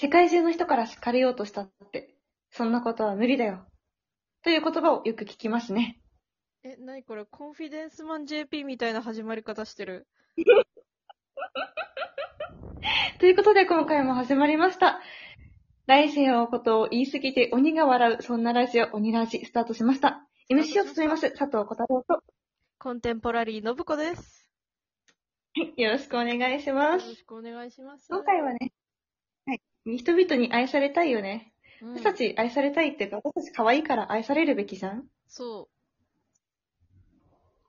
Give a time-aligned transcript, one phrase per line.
[0.00, 2.14] 世界中の人から好かれようとしたって、
[2.50, 3.66] そんなことは無理だよ。
[4.42, 6.00] という言葉をよく聞きますね。
[6.62, 10.06] え、なにこれ、コンフィデンスマン JP みたいな始まり方してる。
[13.20, 15.02] ということで今回も始まりました。
[15.84, 20.26] 来世のことを言い過ぎて鬼が笑う、そんなラジオ、鬼ラジ、スタートしました。
[20.48, 22.22] MC を務めます、佐藤小太郎と、は
[22.78, 24.48] コンテンポラリー信子です。
[25.56, 27.14] い、よろしくお願いしよろます。
[27.14, 28.08] しくお願いします。
[28.08, 28.72] 今回はね、はい、
[29.84, 31.52] 人々に愛されたいよね。
[31.82, 35.68] うん、私たち愛されたいっていうか、私たち可愛いから愛されるべきじゃんそ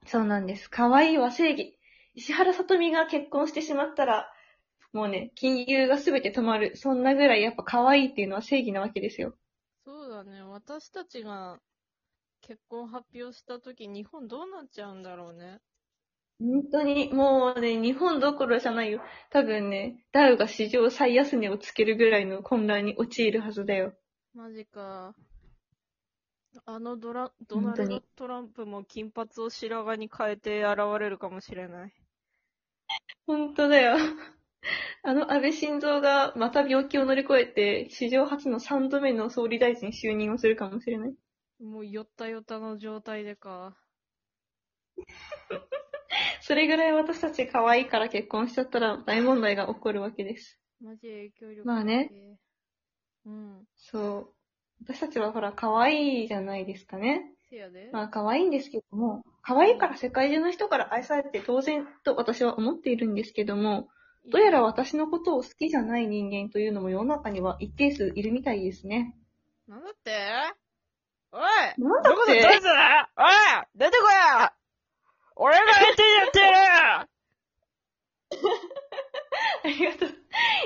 [0.06, 0.70] そうなんです。
[0.70, 1.78] 可愛いは正義。
[2.16, 4.32] 石原さとみが結婚してしまったら、
[4.92, 6.76] もうね、金融がすべて止まる。
[6.76, 9.30] そんなぐらいやっぱ可愛いっていうのは正義なわけですよ。
[9.30, 9.38] う。
[9.86, 10.42] そうだね。
[10.42, 11.60] 私たちが
[12.42, 15.60] 結婚発表したとき、日本どうなっちゃうんだろうね。
[16.42, 19.00] 本当に、もうね、日本どころじゃないよ。
[19.30, 23.94] 多分ね、ダウが史上最安値をつけるぐらいの混乱に陥るはずだよ。
[24.34, 25.14] マジか。
[26.66, 31.94] あのドラ、ドナルド・トランプも金髪を白髪に変えて現れるかもしれない。
[33.28, 33.96] 本当だよ。
[35.04, 41.16] あの安倍晋三がまた病気を乗り越えて、史上初の3度目の総理大臣就任をするかもしれない。
[41.60, 43.78] もうよったよたの状態でか。
[46.42, 50.60] それぐらい私たち可愛いから結婚しちゃったら大問題が起こるわけです。
[50.84, 52.12] マジ影響力まあね。
[53.26, 53.68] うん。
[53.76, 54.34] そう。
[54.84, 57.22] 私たちはほら可愛いじゃないですかね。
[57.50, 57.92] せやで。
[57.94, 63.90] まあ可愛いんですけども、可愛いから世界中の人から愛されて当然と私は思っているんですけども、
[64.32, 69.16] どうやら私のことを好きじゃない人間というのも世の中には一定数いるみたいですね。
[69.68, 70.12] なんだって？
[71.32, 71.42] おい
[71.78, 73.26] なんだっどこでどいてつだおい
[73.76, 74.10] 出てこい
[75.36, 76.58] 俺が相手にやってやる
[79.64, 80.10] ありがとう。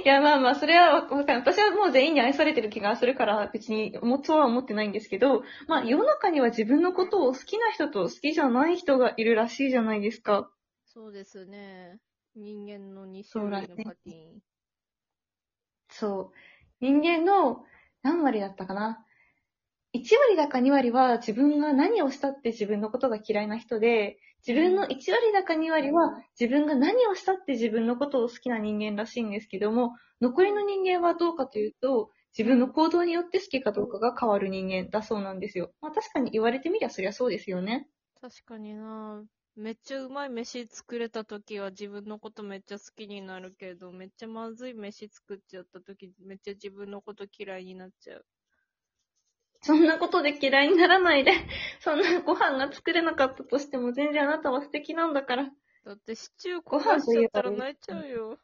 [0.03, 1.37] いや、まあまあ、それはわかんない。
[1.37, 10.51] 私はもう全員に愛されてる気がするから、別に思そうは思ってないんですけど、まあ、世の中には自分のことを好きな人と好きじゃない人がいるらしいじゃないですか。
[10.85, 11.99] そうですね。
[12.35, 14.39] 人間の2そうだね種類のパティーン。
[15.89, 16.35] そう。
[16.81, 17.63] 人間の
[18.01, 19.05] 何割だったかな
[19.93, 35.73] ?1 割だか2割は自分が何をしたって自分のことが嫌いな人で、自分の1割だか2割は自分が何をしたって自分のことを好きな人間らしいんですけども、残りの人間はどうかというと、自分の行動によって好きかどうかが変わる人間だそうなんですよ。
[35.81, 37.89] まあ確かに言われてみりゃそりゃそうですよね。
[38.19, 39.23] 確かにな
[39.55, 48.25] めっちゃうまい飯作れた時は自分のことめっちゃ好きになるけど、めっちゃまずい飯作っちゃった時めっちゃ自分のこと嫌いになっちゃう。
[49.65, 51.31] そんなことで嫌いにならないで。
[51.81, 55.51] そんなご飯が作れなかったとしても全然あなたは素敵なんだから。
[55.85, 58.37] だってシチューご焦がしちゃったら泣いちゃうよ。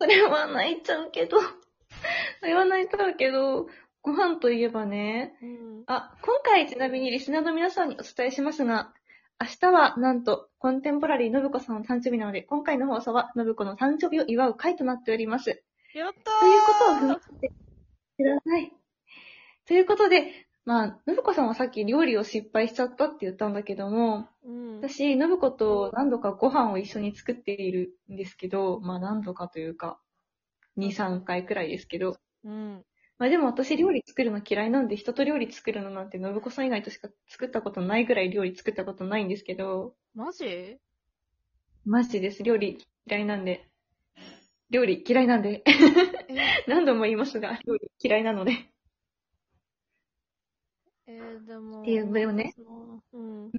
[0.00, 1.38] それは泣いちゃうけど。
[2.40, 3.68] それは泣いちゃうけど、
[4.02, 5.38] ご飯といえばね。
[5.40, 5.84] うん。
[5.86, 8.92] あ、今回ちなみにリスナーの皆さんにお伝えしますが、
[9.40, 15.62] 明日はなんと、コンテンポラリー信子さんの誕生日なので、今回の放送は信子の誕生日を祝う回となっております。
[15.94, 17.48] やったーということを踏まえて
[18.16, 18.81] ください。
[19.72, 24.80] ということで、まあ、信子さんはさっき料理を失敗しちゃったって言ったんだけども、うん。
[24.86, 29.98] 私、信子と何度かご飯を一緒に作っているんですけど、まあ何度かというか、
[30.76, 32.84] 2、3回くらいですけど、うん。
[33.18, 40.76] まあでも私料理作るの嫌いなんで人と料理作るのなんて信子さん以外としか作ったことないぐらい料理作ったことないんですけど、マジ？
[41.86, 42.42] マジです。
[42.42, 43.66] 料理嫌いなんで。
[44.68, 45.62] 料理嫌いなんで。
[45.64, 45.72] え、
[46.68, 48.71] 何度も言いますが、料理嫌いなので。
[51.12, 51.82] えーでも。
[51.82, 52.54] っていうのよね。
[53.12, 53.50] うん。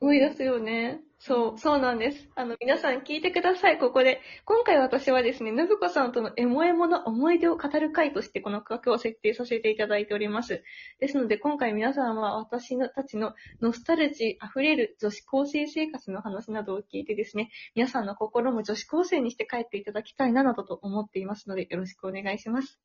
[0.00, 1.00] 思い出すよね。
[1.18, 2.28] そう、そうなんです。
[2.34, 4.20] あの、皆さん聞いてください、ここで。
[4.44, 10.62] 今回私はですね、信子さんとのエモエモの思い出を語る会としてこの企画を設定させていただいております。
[11.00, 22.80] ですので、今回皆さんは私のたちのノスタルジー溢れる女子高生生活の話などを聞いてですね、皆さんの心も女子高生にして帰っていただきたいななどと思っていますので、よろしくお願いします。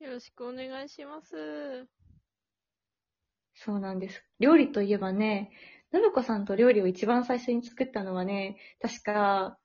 [0.00, 1.88] よろしくお願いします。
[3.64, 4.24] そうなんです。
[4.38, 5.50] 料理といえばね、
[5.92, 9.58] 信子さんと料理を一番最初に作ったのはね、確か、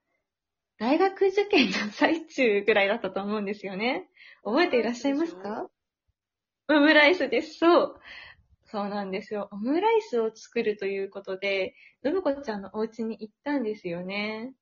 [0.79, 4.09] 大学受験の最中ぐらいだったと思うんですよね。
[4.43, 5.69] 覚えていらっしゃいますか？
[6.69, 7.59] オムライスです。
[7.59, 7.99] そう。
[8.65, 9.49] そうなんですよ。
[9.51, 14.55] オムライスを作るということで、信子ちゃんのお家に行ったんですよね。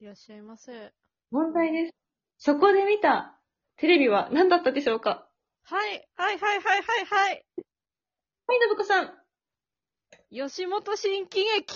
[0.00, 0.92] いらっしゃいませ。
[1.30, 1.94] 問題です。
[2.38, 3.38] そこで見た
[3.76, 5.28] テレビは何だったでしょうか？
[5.62, 7.44] はい、はい、はい、はい、はい、はい。
[8.52, 9.10] はい、信子さん。
[10.30, 11.48] 吉本新喜劇。
[11.56, 11.72] 正解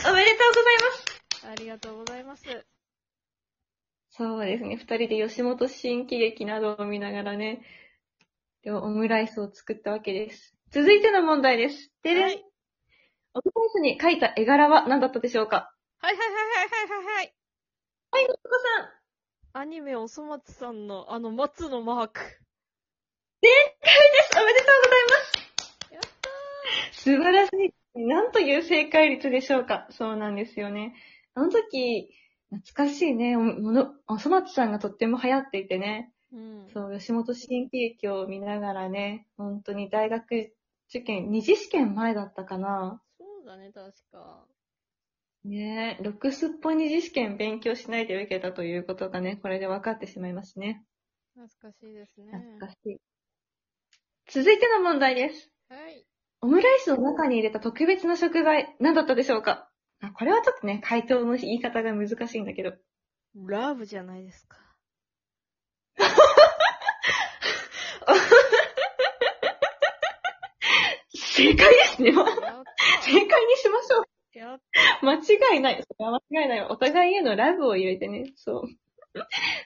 [0.00, 2.44] すおめでとうございますありがとうございます。
[4.08, 4.76] そうですね。
[4.76, 7.60] 二人で吉本新喜劇などを見ながらね、
[8.62, 10.56] でオムライスを作ったわけです。
[10.70, 11.92] 続いての問題です。
[12.02, 12.42] ででん、はい。
[13.34, 15.70] オムライスに描いた絵柄は何だったでしょうか？
[15.98, 17.34] はいはいはいはいはいはい。
[18.12, 18.48] はい、のぶこ
[19.52, 19.60] さん。
[19.60, 22.20] アニメおそ松さんのあの松のマーク。
[24.44, 25.16] めでとうございま
[25.88, 25.94] す。
[25.94, 27.50] やった素晴らし
[27.96, 28.06] い。
[28.06, 29.86] なんという正解率でしょうか。
[29.90, 30.94] そうなんですよね。
[31.34, 32.10] あの時、
[32.50, 33.36] 懐かしいね。
[33.36, 36.12] おもの、おそ松さんがとっても流行っていてね。
[36.32, 36.68] ーうん。
[36.72, 40.54] そう、吉本新喜劇を見ながらね、本当に大学
[40.88, 43.02] 受験、二次試験前だったかな。
[43.18, 44.46] そうだね、確か。
[45.44, 50.84] ねえ、六すっぽ二次試験勉強しないで受けたということがね、これで分かってしまいますね。
[51.34, 52.32] 懐かしいですね。
[52.32, 53.00] 懐かしい。
[54.30, 55.50] 続いての問題です。
[55.70, 56.04] はい。
[56.42, 59.70] オムライスの中に入れた特別な食材、何だったでしょうか？
[60.02, 62.74] あこれはちょっとね、回答の言い方が難しいんだけど。
[63.46, 64.58] ラブじゃないですか。
[71.14, 72.10] 正解ですね。
[72.12, 72.26] やっ
[73.00, 74.04] 正解にしましょう。
[74.34, 74.38] た。
[74.38, 74.60] やっ
[75.02, 75.82] 間違いない。
[75.82, 76.70] それは間違いないわ。
[76.70, 78.30] お互いへのラブを入れてね。
[78.36, 78.62] そう。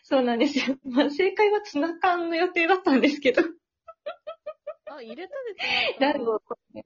[0.05, 0.77] そうなんですよ。
[0.85, 3.43] まあ、正解はツナ缶の予定だったんですけど。
[4.95, 4.99] た。
[4.99, 5.35] あ、入れた
[5.99, 6.13] で。
[6.13, 6.41] ラブを、
[6.75, 6.85] ね、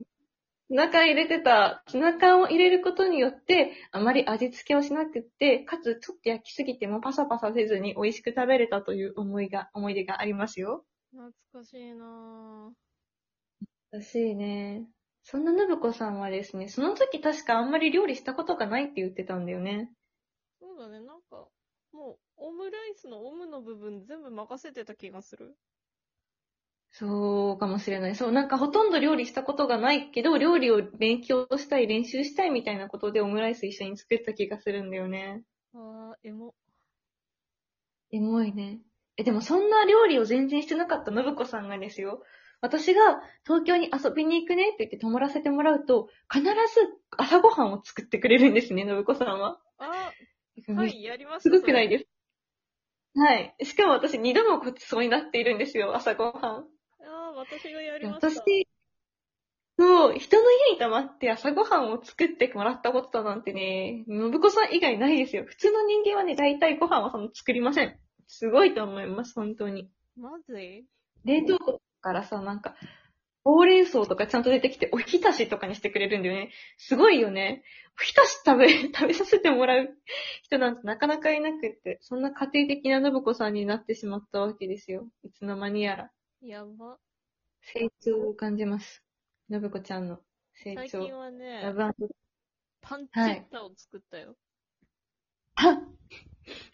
[0.69, 1.85] ツナ缶入れてた。
[1.87, 10.85] ツナ缶を入れることによって、あまり味付けをしなくって、かつちょっと焼きすぎてもパサパサせずに美味しく食べれたという思いが、思い出がありますよ。
[11.12, 12.73] 懐かしいな
[13.93, 14.88] らしいね。
[15.23, 19.91] そんな信子さんはですね、その時確かあんまり料理したことがないって言ってたんだよね。
[20.61, 20.61] ぁ。
[20.61, 21.49] そうだね、なんか、
[21.93, 25.56] もう、オムライスのオムの部分全部任せてた気がする。
[26.98, 28.16] そうかもしれない。
[28.16, 35.43] そう、なんかほとんど料理したことがないけど、料理を勉強したい、練習したいみたいなことでオムライス一緒に作った気がするんだよね。
[35.75, 36.54] あー、エモ。
[38.12, 38.81] エモいね。
[39.19, 42.22] え、でもそんな料理を全然してなかった信子さんがですよ。
[42.62, 46.50] 私が東京に遊びに行くねって言って泊まらせてもらうと、必ず
[47.19, 49.60] 朝ごはんを作ってくれるんですね、信子さんは。
[49.78, 50.75] あー、は。
[50.81, 51.40] はいい、やりました。
[51.42, 51.90] すごくないす。
[51.90, 52.06] です。
[53.14, 53.54] はい。
[53.64, 56.75] しかも私二度もごちそうになっているんですよ、朝ごはん。
[57.37, 58.29] 私がやりました。
[58.29, 58.67] 私、
[59.79, 65.44] そう、人の家に泊まって朝ごはんを作ってもらったことなんてね、信子さん以外ないですよ。
[65.44, 67.99] 普通の人間はね、大体ご飯はその作りません。
[68.27, 69.91] すごいと思います、本当に。
[70.17, 70.87] まずい
[71.25, 72.75] 冷凍庫からさ、なんか、
[73.44, 76.50] ほうれん草とかちゃんと出てきて、おひたしとかにしてくれるんだよね。
[76.79, 77.62] すごいよね。
[78.00, 79.94] おひたし食べ、 食べさせてもらう
[80.43, 85.06] 人なんてなかなかいなくって、そんな家庭的な信子さんになってしまったわけですよ。
[85.23, 86.11] いつの間にやら。
[86.41, 86.99] やば。
[87.72, 89.02] 成長を感じます。
[89.50, 90.20] 信子ちゃんの
[90.54, 90.80] 成長。
[90.88, 92.08] 最近はラね、ブ
[92.80, 94.36] パンチェッタを作ったよ。
[95.56, 95.80] あ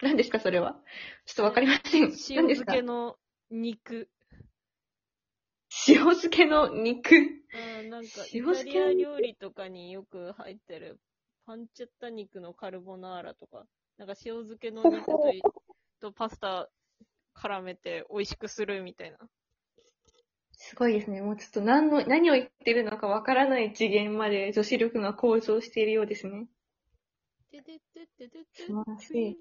[0.02, 0.76] 何ですか、それは？
[1.24, 2.02] ちょっとわかりません。
[2.02, 2.10] 塩
[2.46, 3.16] 漬かけの
[3.50, 4.10] 肉。
[5.88, 7.14] 塩漬けの肉？
[7.14, 11.00] うん、なんか、イタ塩漬けリア料理とかによく入ってる、
[11.46, 13.64] パンチェッタ肉のカルボナーラとか、
[13.96, 15.06] なんか塩漬けの肉
[16.02, 16.68] とパスタ
[17.34, 19.16] 絡めて美味しくするみたいな。
[20.72, 21.20] すごいですね。
[21.20, 26.46] もうちょっと何の、何を言ってるのかわからない次元まで女子力が向上しているようですね。
[28.54, 29.36] 素晴らしい。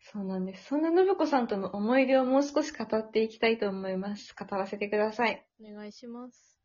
[0.00, 0.64] そうなんです。
[0.64, 4.34] そんな信子さんとの思い出をもう少し語っていきたいと思います。
[4.34, 5.46] 語らせてください。
[5.60, 6.55] お願いします。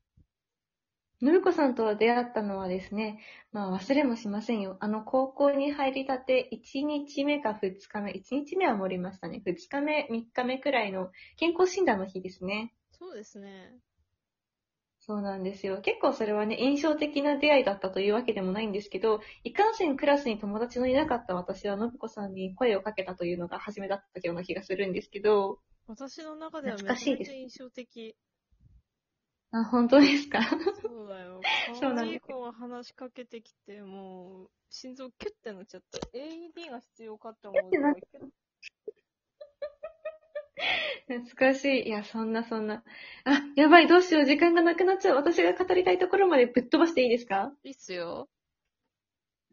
[1.23, 3.19] 信子さんと出会ったのはですね、
[3.51, 4.77] まあ忘れもしませんよ。
[4.79, 9.43] あの高校に入りたて1日目か2日目、1日目は盛りましたね。
[9.45, 12.73] 2日目、3日目くらいの健康診断の日ですね。
[12.97, 13.71] そうですね。
[15.03, 15.81] そうなんですよ。
[15.81, 28.15] 結構それはね、印象的な出会いだったというわけでもないんですけど、いかんせんクラスに友達のいなかった私は信子さんに声をかけたというのが初めだったような気がするんですけど、私の中ではめちゃめちゃ印象的。
[29.51, 30.39] あ、本当ですか？
[30.81, 31.41] そうだよ。
[31.79, 35.97] そうなんです可愛い子が話しかけてきて、もう、心臓キュッてなっちゃった。
[36.17, 37.71] AED が必要かって思う。
[41.07, 41.87] 懐かしい。
[41.87, 42.83] いや、そんなそんな。
[43.25, 44.25] あ、やばい、どうしよう。
[44.25, 45.15] 時間がなくなっちゃう。
[45.15, 47.51] 私が語りたいところまでぶっ飛ばしていいですか？
[47.63, 48.29] いいっすよ。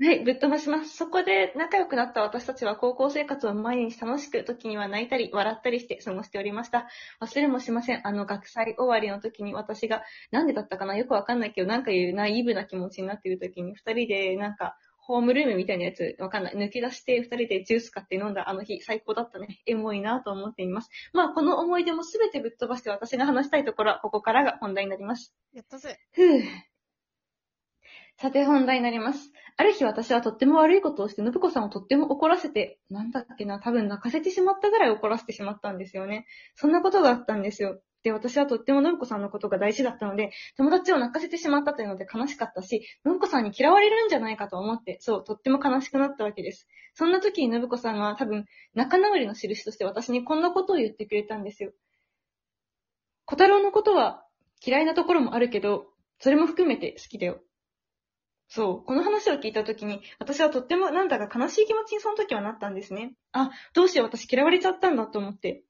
[0.00, 0.96] はい、ぶっ飛ばします。
[0.96, 6.88] そこで仲良くなった私たちは高校生活を毎日楽しく、時には泣いたり、笑ったりして過ごしておりました。
[7.20, 8.06] 忘れもしません。
[8.06, 10.96] あの学祭終わりの時に私が、なんでだったかな？
[10.96, 16.54] よくわかんないけど、なんかいうナイーブな気持ちになっている時に、二人でなんか、ホームルームみたいなやつ、わかんない。
[16.54, 19.58] 抜け出して、二人でジュース買って飲んだあの日、最高だったね。
[19.66, 20.90] エモいなと思っています。
[21.12, 25.34] まあ、この思い出もすべてぶっ飛ばして私が話したいところは、ここからが本題になります。
[25.54, 25.98] やったぜ。
[26.12, 26.67] ふぅ。
[28.20, 29.30] さて本題になります。
[29.56, 36.26] ある日私はとっても悪いことをして、信子さんをとっても怒らせて、なんだっけな、多分泣かせてしまったぐらい怒らせてしまったんですよね。
[36.56, 37.80] そんなことがあったんですよ。
[38.02, 46.66] で、私はとっても信子さんのことが大事だったので、友達を泣かせてしまったというので悲しかったし、信子さんに嫌われるんじゃないかと思って、そう、とっても悲しくなったわけです。
[46.94, 51.70] そんな時に信子さんは多分、仲直りの印として私にこんなことを言ってくれたんですよ。
[53.26, 54.25] 小太郎のことは
[54.64, 55.87] 嫌いなところもあるけど、
[56.18, 57.40] それも含めて好きだよ。
[58.48, 58.84] そう。
[58.84, 63.14] この話を聞いたときに、私はとってもなんだか悲しい気持ちにその時はなったんですね。
[63.32, 65.62] あ、どうしよう私嫌われちゃったんだと思って。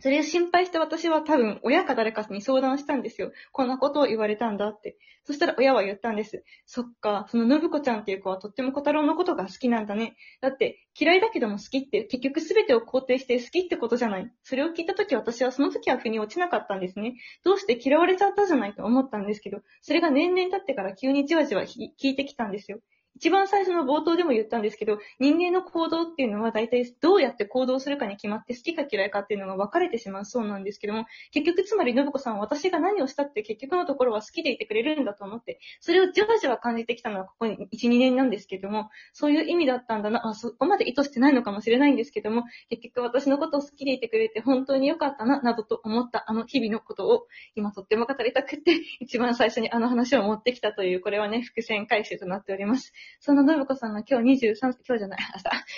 [0.00, 3.32] それを心配して私は多分親か誰かに相談したんですよ。
[3.52, 4.98] こんなことを言われたんだって。
[5.24, 6.44] そしたら親は言ったんです。
[6.66, 10.16] そっか、その信子ちゃんっていう子はとっても小太郎のことが好きなんだね。
[10.40, 14.30] だって嫌いだけども好きって結局全てを肯定して好きってことじゃない。
[14.42, 17.14] それを聞いた時私はその時は腑に落ちなかったんですね。
[17.42, 22.80] どうして嫌われちゃったじゃないと思ったんですけど、それが年々経ってから急にじわじわ聞いてきたんですよ。
[23.16, 52.92] 一番最初の冒頭でも言ったんですけど、人間の行動っていうのは大体どうやって行動するかに決まって好きか嫌いかっていうのが分かれてしまうそうなんですけども、結局つまり信子さんは私が何をしたって結局のところは好きでいてくれるんだと思って、それをじわじわ感じてきたのはここに1、2年なんですけども、そういう意味だったんだな、あ、そこまで意図してないのかもしれないんですけども、結局私のことを好きでいてくれて本当に良かったな、などと思ったあの日々のことを今とっても語りたくって、一番最初にあの話を持ってきたという、これはね、伏線回収となっております。
[53.20, 55.20] その信子さんが今日23、今日じゃない、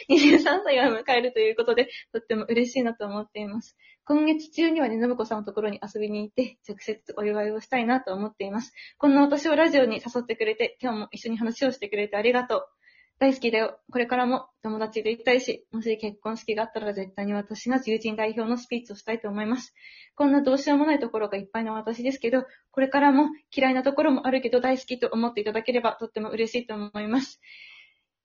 [0.09, 3.77] 明日、23歳を迎えるということで、とっても嬉しいなと思っています。
[4.05, 8.73] 今月中にはね、信子さんのところに遊びに行って、直接お祝いをしたいなと思っています。
[8.99, 12.76] こんな私をラジオに誘ってくれて、今日も一緒に話をしてくれてありがとう。
[13.19, 13.79] 大好きだよ。
[13.91, 19.75] これからも友達でいたいし、もし結婚式があったら絶対に私が友人代表のスピーチをしたいと思います。
[20.15, 27.41] こんなどうしようもないところがいっぱいの私ですけど、これからも嫌いなところもあるけど大好きと思っていただければとっても嬉しいと思います。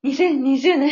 [0.03, 0.89] 2020年